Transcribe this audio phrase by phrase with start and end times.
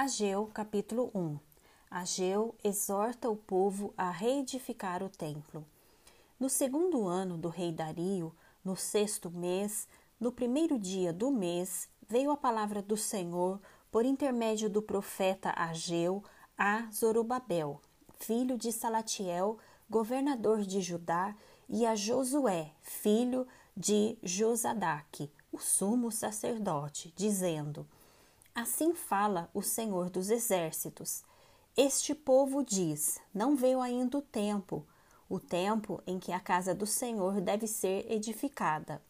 [0.00, 1.40] Ageu, capítulo 1
[1.90, 5.66] Ageu exorta o povo a reedificar o templo.
[6.38, 8.32] No segundo ano do rei Dario,
[8.64, 9.88] no sexto mês,
[10.20, 16.22] no primeiro dia do mês, veio a palavra do Senhor por intermédio do profeta Ageu
[16.56, 17.80] a Zorobabel,
[18.20, 19.58] filho de Salatiel,
[19.90, 21.34] governador de Judá,
[21.68, 27.84] e a Josué, filho de Josadaque, o sumo sacerdote, dizendo:
[28.60, 31.22] Assim fala o Senhor dos Exércitos.
[31.76, 34.84] Este povo diz: Não veio ainda o tempo,
[35.28, 39.00] o tempo em que a casa do Senhor deve ser edificada.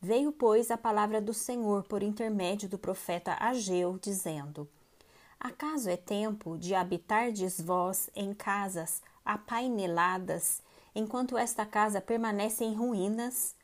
[0.00, 4.66] Veio, pois, a palavra do Senhor por intermédio do profeta Ageu, dizendo:
[5.38, 10.62] Acaso é tempo de habitardes vós em casas apaineladas,
[10.94, 13.54] enquanto esta casa permanece em ruínas?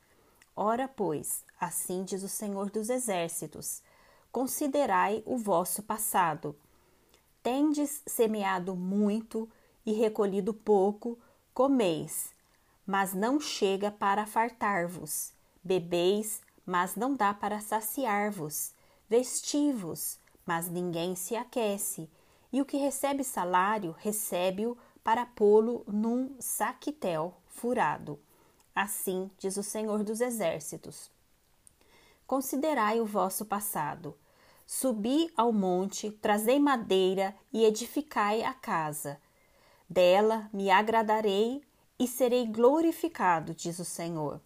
[0.55, 3.81] Ora, pois, assim diz o Senhor dos Exércitos:
[4.39, 6.55] Considerai o vosso passado.
[7.43, 9.49] Tendes semeado muito
[9.85, 11.19] e recolhido pouco,
[11.53, 12.33] comeis,
[12.87, 15.33] mas não chega para fartar-vos.
[15.61, 18.73] Bebeis, mas não dá para saciar-vos.
[19.09, 22.09] Vestivos, mas ninguém se aquece.
[22.53, 28.21] E o que recebe salário, recebe-o para pô-lo num saquitel furado.
[28.73, 31.11] Assim diz o Senhor dos Exércitos.
[32.25, 34.17] Considerai o vosso passado.
[34.71, 39.19] Subi ao monte, trazei madeira e edificai a casa.
[39.89, 41.63] Dela me agradarei
[41.99, 44.39] e serei glorificado, diz o Senhor.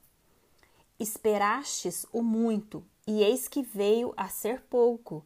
[0.96, 5.24] Esperastes o muito, e eis que veio a ser pouco.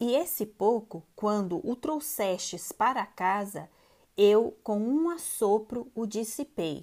[0.00, 3.70] E esse pouco, quando o trouxestes para casa,
[4.16, 6.82] eu com um assopro o dissipei.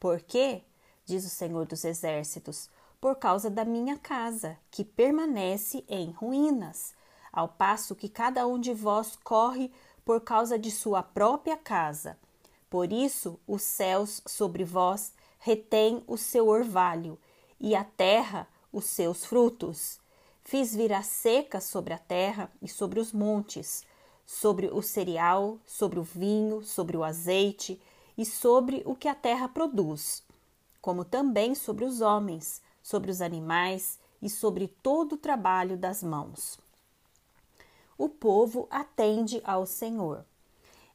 [0.00, 0.64] Por quê?
[1.04, 2.68] Diz o Senhor dos Exércitos
[3.00, 6.94] por causa da minha casa, que permanece em ruínas,
[7.32, 9.70] ao passo que cada um de vós corre
[10.04, 12.18] por causa de sua própria casa.
[12.68, 17.18] Por isso os céus sobre vós retêm o seu orvalho,
[17.60, 20.00] e a terra os seus frutos.
[20.44, 23.84] Fiz vir a seca sobre a terra e sobre os montes,
[24.24, 27.80] sobre o cereal, sobre o vinho, sobre o azeite
[28.16, 30.22] e sobre o que a terra produz,
[30.80, 36.58] como também sobre os homens, sobre os animais e sobre todo o trabalho das mãos.
[37.98, 40.24] O povo atende ao Senhor.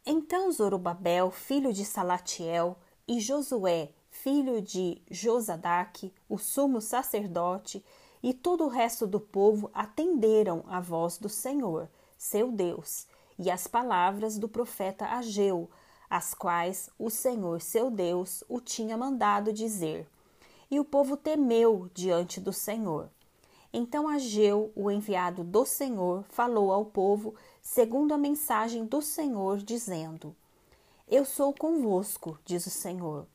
[0.04, 2.76] Então Zorobabel, filho de Salatiel,
[3.08, 7.86] e Josué, filho de Josadaque, o sumo sacerdote,
[8.24, 11.88] e todo o resto do povo atenderam à voz do Senhor,
[12.18, 13.06] seu Deus,
[13.38, 15.70] e às palavras do profeta Ageu,
[16.10, 20.08] as quais o Senhor, seu Deus, o tinha mandado dizer
[20.74, 23.08] e o povo temeu diante do Senhor.
[23.72, 30.36] Então Ageu, o enviado do Senhor, falou ao povo segundo a mensagem do Senhor, dizendo:
[31.08, 33.28] Eu sou convosco, diz o Senhor.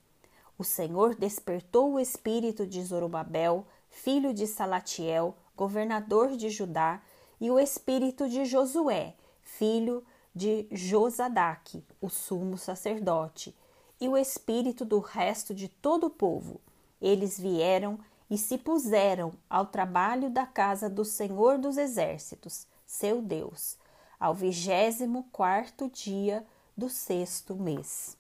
[0.59, 7.01] O Senhor despertou o espírito de Zorobabel, filho de Salatiel, governador de Judá,
[7.41, 10.05] e o espírito de Josué, filho
[10.35, 13.55] de Josadaque, o sumo sacerdote,
[14.01, 16.61] e o espírito do resto de todo o povo
[17.01, 17.99] eles vieram
[18.31, 23.79] e se puseram ao trabalho da casa do Senhor dos Exércitos, seu Deus,
[24.19, 26.45] ao vigésimo quarto dia
[26.77, 28.17] do sexto mês.